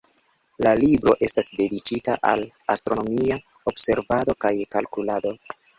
La 0.67 0.71
libro 0.83 1.13
estas 1.27 1.49
dediĉita 1.59 2.17
al 2.31 2.43
astronomia 2.77 3.41
observado 3.73 4.41
kaj 4.47 4.57
kalkulado. 4.77 5.41